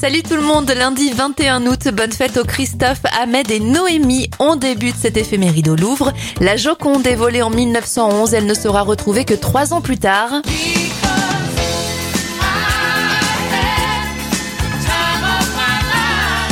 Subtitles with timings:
[0.00, 4.30] Salut tout le monde, lundi 21 août, bonne fête aux Christophe, Ahmed et Noémie.
[4.38, 6.14] On débute cet éphéméride au Louvre.
[6.40, 10.40] La Joconde est volée en 1911, elle ne sera retrouvée que trois ans plus tard.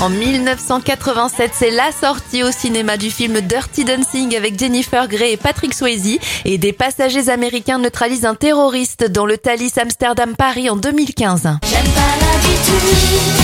[0.01, 5.37] En 1987, c'est la sortie au cinéma du film Dirty Dancing avec Jennifer Grey et
[5.37, 11.43] Patrick Swayze et des passagers américains neutralisent un terroriste dans le Thalys Amsterdam-Paris en 2015.
[11.43, 13.38] J'aime pas l'habitude, j'aime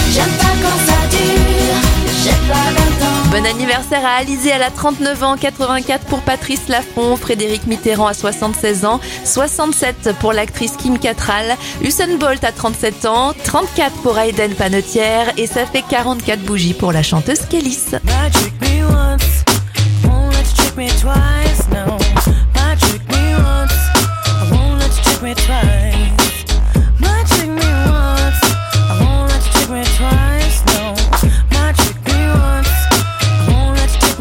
[3.34, 8.14] Bon anniversaire à Alizé, elle a 39 ans, 84 pour Patrice Laffont, Frédéric Mitterrand à
[8.14, 14.54] 76 ans, 67 pour l'actrice Kim Cattrall, Usain Bolt à 37 ans, 34 pour Aiden
[14.54, 17.96] Panetière et ça fait 44 bougies pour la chanteuse Kélis.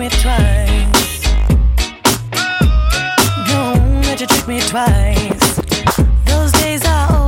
[0.04, 1.24] Me twice.
[3.50, 5.56] Won't let you trick me twice.
[6.26, 7.23] Those days are old